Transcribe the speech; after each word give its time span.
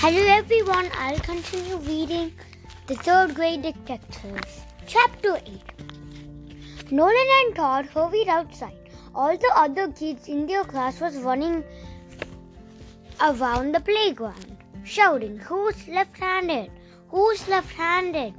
Hello 0.00 0.24
everyone, 0.32 0.88
I'll 0.94 1.18
continue 1.18 1.76
reading 1.78 2.32
the 2.86 2.94
third 2.94 3.34
grade 3.34 3.62
detectives. 3.62 4.60
Chapter 4.86 5.40
8 5.44 6.92
Nolan 6.92 7.32
and 7.38 7.56
Todd 7.56 7.86
hurried 7.86 8.28
outside. 8.28 8.78
All 9.12 9.36
the 9.36 9.50
other 9.56 9.88
kids 9.90 10.28
in 10.28 10.46
their 10.46 10.62
class 10.62 11.00
was 11.00 11.16
running 11.16 11.64
around 13.20 13.74
the 13.74 13.80
playground, 13.80 14.58
shouting, 14.84 15.36
Who's 15.40 15.88
left 15.88 16.16
handed? 16.16 16.70
Who's 17.08 17.48
left 17.48 17.72
handed? 17.72 18.34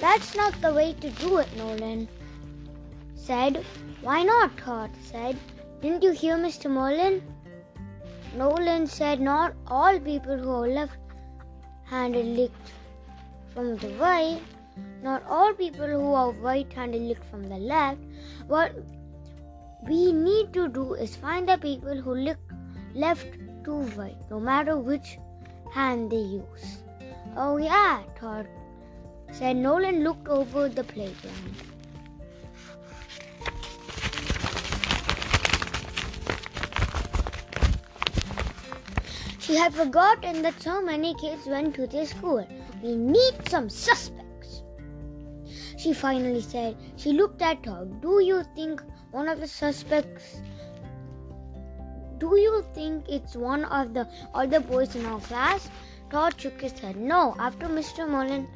That's 0.00 0.34
not 0.34 0.60
the 0.60 0.74
way 0.74 0.94
to 0.94 1.10
do 1.10 1.38
it, 1.38 1.56
Nolan 1.56 2.08
said. 3.14 3.64
Why 4.00 4.24
not? 4.24 4.56
Todd 4.56 4.90
said. 5.04 5.36
Didn't 5.80 6.02
you 6.02 6.10
hear 6.10 6.36
Mr. 6.36 6.68
Merlin? 6.68 7.22
Nolan 8.36 8.86
said 8.86 9.20
not 9.20 9.54
all 9.66 9.98
people 9.98 10.38
who 10.38 10.50
are 10.50 10.68
left 10.68 10.98
handed 11.84 12.26
licked 12.26 12.72
from 13.52 13.76
the 13.76 13.88
right, 13.94 14.40
not 15.02 15.24
all 15.28 15.52
people 15.52 15.86
who 15.86 16.12
are 16.14 16.30
right 16.32 16.72
handed 16.72 17.02
licked 17.02 17.24
from 17.30 17.48
the 17.48 17.56
left. 17.56 17.98
What 18.46 18.72
we 19.88 20.12
need 20.12 20.52
to 20.52 20.68
do 20.68 20.94
is 20.94 21.16
find 21.16 21.48
the 21.48 21.58
people 21.58 22.00
who 22.00 22.14
lick 22.14 22.38
left 22.94 23.26
to 23.64 23.72
right, 23.96 24.16
no 24.30 24.38
matter 24.38 24.76
which 24.76 25.18
hand 25.72 26.10
they 26.10 26.16
use. 26.16 26.78
Oh, 27.36 27.56
yeah, 27.56 28.02
Todd 28.18 28.46
said. 29.32 29.56
Nolan 29.56 30.04
looked 30.04 30.28
over 30.28 30.68
the 30.68 30.84
playground. 30.84 31.54
She 39.50 39.56
had 39.56 39.74
forgotten 39.74 40.42
that 40.42 40.62
so 40.62 40.80
many 40.80 41.12
kids 41.14 41.44
went 41.44 41.74
to 41.74 41.84
this 41.88 42.10
school. 42.10 42.46
We 42.84 42.94
need 42.94 43.48
some 43.48 43.68
suspects. 43.68 44.62
She 45.76 45.92
finally 45.92 46.40
said. 46.40 46.76
She 46.96 47.10
looked 47.10 47.42
at 47.42 47.66
her. 47.66 47.84
Do 48.00 48.22
you 48.22 48.44
think 48.54 48.80
one 49.10 49.28
of 49.28 49.40
the 49.40 49.48
suspects? 49.48 50.40
Do 52.18 52.36
you 52.36 52.64
think 52.74 53.08
it's 53.08 53.34
one 53.34 53.64
of 53.64 53.92
the 53.92 54.06
other 54.34 54.60
boys 54.60 54.94
in 54.94 55.04
our 55.04 55.18
class? 55.18 55.68
Todd 56.10 56.40
shook 56.40 56.60
his 56.60 56.78
head. 56.78 56.94
No, 56.94 57.34
after 57.40 57.66
Mr. 57.66 58.08
Merlin 58.08 58.46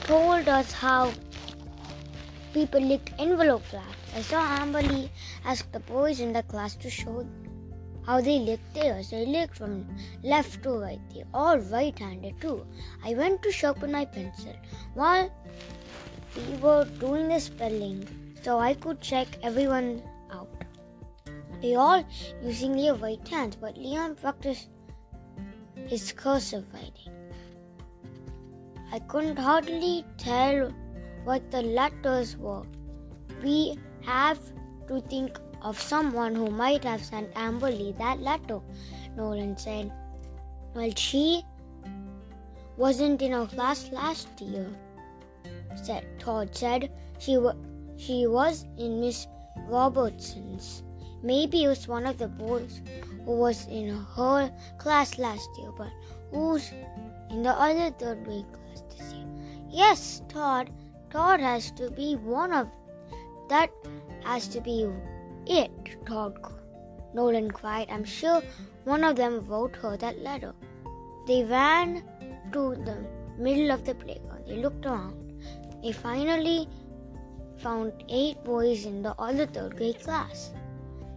told 0.00 0.48
us 0.48 0.72
how 0.72 1.12
people 2.52 2.80
lick 2.80 3.12
envelope 3.20 3.62
flaps. 3.62 4.16
I 4.16 4.22
saw 4.22 4.42
Amberly 4.58 5.10
ask 5.44 5.70
the 5.70 5.78
boys 5.78 6.18
in 6.18 6.32
the 6.32 6.42
class 6.42 6.74
to 6.74 6.90
show 6.90 7.24
how 8.08 8.20
they 8.22 8.38
licked 8.38 8.74
theirs. 8.74 9.10
They 9.10 9.26
licked 9.26 9.56
from 9.58 9.86
left 10.22 10.62
to 10.62 10.70
right. 10.70 11.00
They 11.14 11.24
all 11.34 11.58
right-handed 11.58 12.40
too. 12.40 12.66
I 13.04 13.12
went 13.14 13.42
to 13.42 13.52
sharpen 13.52 13.92
my 13.92 14.06
pencil 14.06 14.54
while 14.94 15.30
we 16.34 16.56
were 16.56 16.86
doing 17.00 17.28
the 17.28 17.38
spelling 17.38 18.08
so 18.42 18.58
I 18.58 18.72
could 18.72 19.02
check 19.02 19.28
everyone 19.42 20.02
out. 20.32 20.64
They 21.60 21.74
all 21.74 22.02
using 22.42 22.76
their 22.76 22.94
right 22.94 23.28
hands, 23.28 23.56
but 23.56 23.76
Leon 23.76 24.14
practiced 24.14 24.68
his 25.86 26.10
cursive 26.12 26.64
writing. 26.72 27.12
I 28.90 29.00
couldn't 29.00 29.38
hardly 29.38 30.06
tell 30.16 30.72
what 31.24 31.50
the 31.50 31.60
letters 31.60 32.38
were. 32.38 32.62
We 33.42 33.76
have 34.00 34.40
to 34.86 35.02
think 35.02 35.38
of 35.62 35.80
someone 35.80 36.34
who 36.34 36.50
might 36.50 36.84
have 36.84 37.04
sent 37.04 37.32
Amberly 37.34 37.96
that 37.98 38.20
letter, 38.20 38.60
Nolan 39.16 39.56
said. 39.56 39.92
Well, 40.74 40.92
she 40.96 41.42
wasn't 42.76 43.22
in 43.22 43.32
our 43.32 43.46
class 43.46 43.90
last 43.90 44.40
year, 44.40 44.70
said 45.74 46.06
Todd 46.18 46.54
said. 46.54 46.90
She, 47.18 47.36
wa- 47.38 47.56
she 47.96 48.26
was 48.26 48.66
in 48.76 49.00
Miss 49.00 49.26
Robertson's. 49.66 50.82
Maybe 51.22 51.64
it 51.64 51.68
was 51.68 51.88
one 51.88 52.06
of 52.06 52.18
the 52.18 52.28
boys 52.28 52.80
who 53.24 53.32
was 53.32 53.66
in 53.66 53.88
her 54.16 54.52
class 54.78 55.18
last 55.18 55.48
year, 55.58 55.72
but 55.76 55.90
who's 56.30 56.70
in 57.30 57.42
the 57.42 57.50
other 57.50 57.90
third 57.90 58.24
grade 58.24 58.46
class 58.52 58.82
this 58.96 59.12
year? 59.12 59.26
Yes, 59.68 60.22
Todd. 60.28 60.70
Todd 61.10 61.40
has 61.40 61.70
to 61.72 61.90
be 61.90 62.14
one 62.14 62.52
of 62.52 62.68
that 63.48 63.70
has 64.22 64.46
to 64.48 64.60
be 64.60 64.86
it, 65.48 66.04
dog. 66.04 66.52
Nolan 67.14 67.50
cried. 67.50 67.88
I'm 67.90 68.04
sure 68.04 68.42
one 68.84 69.04
of 69.04 69.16
them 69.16 69.46
wrote 69.46 69.76
her 69.76 69.96
that 69.96 70.20
letter. 70.20 70.54
They 71.26 71.44
ran 71.44 72.02
to 72.52 72.74
the 72.74 73.04
middle 73.38 73.70
of 73.70 73.84
the 73.84 73.94
playground. 73.94 74.44
They 74.46 74.56
looked 74.56 74.86
around. 74.86 75.42
They 75.82 75.92
finally 75.92 76.68
found 77.56 77.92
eight 78.08 78.42
boys 78.44 78.84
in 78.84 79.02
the 79.02 79.14
other 79.18 79.46
third 79.46 79.76
grade 79.76 80.00
class. 80.00 80.52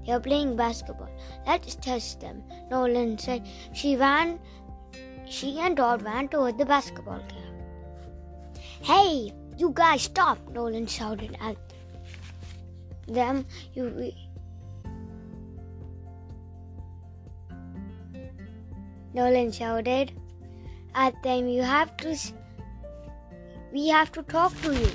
They 0.05 0.13
were 0.13 0.19
playing 0.19 0.55
basketball. 0.55 1.11
Let's 1.45 1.75
test 1.75 2.21
them, 2.21 2.43
Nolan 2.69 3.17
said. 3.17 3.47
She 3.73 3.95
ran 3.95 4.39
she 5.31 5.59
and 5.59 5.77
Todd 5.77 6.01
ran 6.01 6.27
toward 6.27 6.57
the 6.57 6.65
basketball 6.65 7.19
game. 7.29 7.55
Hey, 8.81 9.31
you 9.57 9.71
guys 9.73 10.01
stop, 10.01 10.37
Nolan 10.49 10.87
shouted 10.87 11.37
at 11.39 11.55
them. 13.13 13.45
You 13.73 14.13
Nolan 19.13 19.51
shouted 19.51 20.13
at 20.95 21.21
them. 21.23 21.47
You 21.47 21.63
have 21.63 21.95
to. 21.97 22.17
We 23.73 23.87
have 23.89 24.11
to 24.13 24.23
talk 24.23 24.59
to 24.61 24.73
you. 24.73 24.91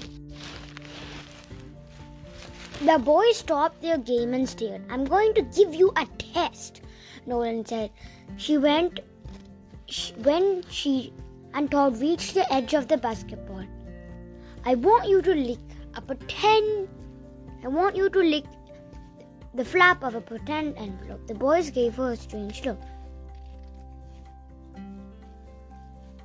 The 2.85 2.99
boys 2.99 3.39
stopped 3.39 3.81
their 3.81 3.99
game 3.99 4.35
and 4.35 4.49
stared. 4.49 4.83
I'm 4.91 5.05
going 5.05 5.33
to 5.35 5.43
give 5.43 5.75
you 5.75 5.93
a 5.97 6.07
test, 6.19 6.83
Nolan 7.27 7.65
said. 7.65 7.91
She 8.37 8.59
went. 8.59 9.01
She, 9.87 10.13
when 10.15 10.63
she 10.69 11.13
and 11.55 11.71
Todd 11.71 12.01
reached 12.01 12.35
the 12.35 12.53
edge 12.53 12.75
of 12.75 12.89
the 12.89 12.97
basketball, 12.97 13.65
I 14.65 14.75
want 14.75 15.09
you 15.09 15.23
to 15.23 15.35
lick 15.35 15.61
up 15.95 16.11
a 16.11 16.15
pretend. 16.15 16.89
I 17.67 17.69
want 17.69 17.97
you 17.97 18.09
to 18.09 18.21
lick 18.21 18.45
the 19.53 19.65
flap 19.65 20.05
of 20.05 20.15
a 20.15 20.21
pretend 20.21 20.77
envelope. 20.79 21.27
The 21.27 21.35
boys 21.35 21.69
gave 21.69 21.97
her 21.97 22.13
a 22.13 22.17
strange 22.17 22.65
look. 22.65 22.79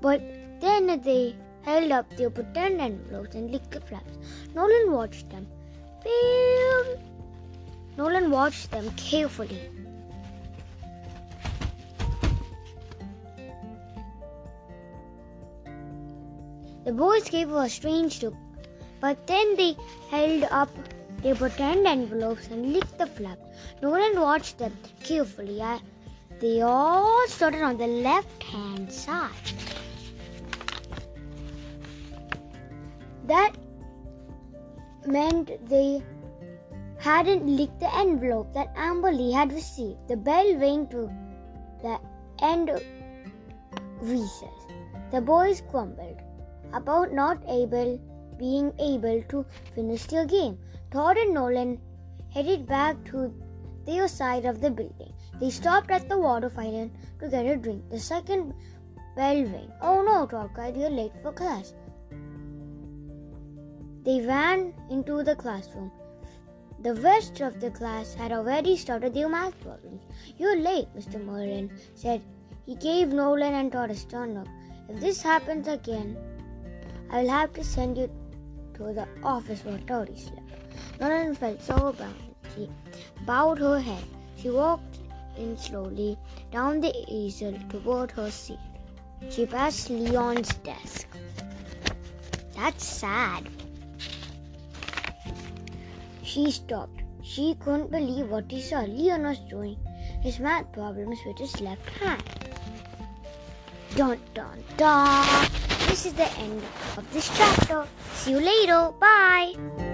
But 0.01 0.21
then 0.59 1.01
they 1.01 1.35
held 1.63 1.91
up 1.91 2.15
their 2.15 2.29
pretend 2.29 2.79
envelopes 2.79 3.33
and 3.33 3.49
licked 3.49 3.71
the 3.71 3.81
flaps. 3.81 4.19
Nolan 4.53 4.91
watched 4.91 5.31
them. 5.31 5.47
Nolan 7.97 8.29
watched 8.29 8.69
them 8.69 8.91
carefully. 8.91 9.59
The 16.85 16.93
boys 16.93 17.27
gave 17.31 17.49
her 17.49 17.63
a 17.63 17.69
strange 17.69 18.21
look, 18.21 18.35
but 18.99 19.25
then 19.25 19.55
they 19.55 19.75
held 20.11 20.43
up 20.51 20.69
their 21.21 21.35
pretend 21.35 21.85
envelopes 21.85 22.47
and 22.47 22.73
licked 22.73 22.97
the 22.97 23.05
flap. 23.05 23.39
Nolan 23.81 24.19
watched 24.19 24.57
them 24.57 24.75
carefully. 25.03 25.61
They 26.39 26.61
all 26.61 27.27
started 27.27 27.61
on 27.61 27.77
the 27.77 27.87
left 27.87 28.43
hand 28.43 28.91
side. 28.91 29.29
That 33.27 33.53
meant 35.05 35.51
they 35.69 36.03
hadn't 36.97 37.45
licked 37.45 37.79
the 37.79 37.95
envelope 37.95 38.53
that 38.53 38.75
Amberly 38.75 39.31
had 39.33 39.51
received. 39.51 40.07
The 40.07 40.17
bell 40.17 40.55
rang 40.55 40.87
to 40.87 41.09
the 41.81 41.99
end 42.41 42.69
of 42.69 42.83
recess. 44.01 44.65
The 45.11 45.21
boys 45.21 45.61
grumbled 45.61 46.19
about 46.73 47.13
not 47.13 47.37
able 47.47 47.99
being 48.37 48.73
able 48.79 49.21
to 49.29 49.45
finish 49.75 50.05
their 50.05 50.25
game. 50.25 50.57
Todd 50.91 51.17
and 51.17 51.33
Nolan 51.33 51.79
headed 52.29 52.67
back 52.67 53.03
to 53.05 53.33
their 53.85 54.07
side 54.09 54.43
of 54.45 54.59
the 54.59 54.69
building. 54.69 55.13
They 55.39 55.49
stopped 55.49 55.89
at 55.89 56.09
the 56.09 56.19
water 56.19 56.49
fountain 56.49 56.91
to 57.19 57.29
get 57.29 57.45
a 57.45 57.55
drink. 57.55 57.89
The 57.89 57.99
second 57.99 58.53
bell 59.15 59.43
rang. 59.43 59.71
Oh 59.81 60.03
no, 60.03 60.25
Todd 60.25 60.51
cried, 60.53 60.75
you're 60.75 60.89
late 60.89 61.13
for 61.21 61.31
class. 61.31 61.73
They 64.03 64.19
ran 64.25 64.73
into 64.89 65.23
the 65.23 65.35
classroom. 65.35 65.91
The 66.79 66.95
rest 66.95 67.39
of 67.39 67.61
the 67.61 67.71
class 67.71 68.13
had 68.13 68.31
already 68.31 68.75
started 68.75 69.13
their 69.13 69.29
math 69.29 69.59
problems. 69.61 70.01
You're 70.37 70.59
late, 70.59 70.87
Mr. 70.95 71.23
Merlin 71.23 71.71
said. 71.95 72.21
He 72.65 72.75
gave 72.75 73.09
Nolan 73.09 73.53
and 73.53 73.71
Todd 73.71 73.91
a 73.91 73.95
stern 73.95 74.33
look. 74.33 74.47
If 74.89 74.99
this 74.99 75.21
happens 75.21 75.67
again, 75.67 76.17
I 77.09 77.21
will 77.21 77.29
have 77.29 77.53
to 77.53 77.63
send 77.63 77.97
you 77.97 78.09
to 78.73 78.93
the 78.93 79.07
office 79.23 79.63
where 79.63 79.77
Todd 79.79 80.11
slept. 80.17 80.60
Nolan 80.99 81.35
felt 81.35 81.61
so 81.61 81.93
bad. 81.93 82.13
She 82.55 82.69
bowed 83.25 83.59
her 83.59 83.79
head. 83.79 84.03
She 84.37 84.49
walked 84.49 84.99
in 85.37 85.57
slowly 85.57 86.17
down 86.51 86.81
the 86.81 86.93
easel 87.07 87.53
toward 87.69 88.11
her 88.11 88.29
seat. 88.29 88.59
She 89.29 89.45
passed 89.45 89.89
Leon's 89.89 90.53
desk. 90.57 91.07
That's 92.55 92.85
sad. 92.85 93.47
She 96.23 96.51
stopped. 96.51 97.01
She 97.23 97.55
couldn't 97.59 97.91
believe 97.91 98.29
what 98.29 98.49
he 98.49 98.61
saw. 98.61 98.81
Leon 98.81 99.23
was 99.23 99.39
doing 99.49 99.77
his 100.21 100.39
math 100.39 100.71
problems 100.71 101.19
with 101.25 101.37
his 101.37 101.59
left 101.61 101.89
hand. 101.89 102.23
Dun 103.95 104.19
dun 104.33 104.63
dun. 104.77 105.47
This 105.87 106.05
is 106.05 106.13
the 106.13 106.31
end 106.39 106.61
of 106.97 107.13
this 107.13 107.29
chapter. 107.35 107.85
See 108.13 108.31
you 108.31 108.39
later. 108.39 108.91
Bye. 108.99 109.90